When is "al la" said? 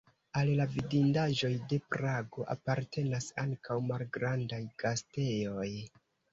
0.39-0.65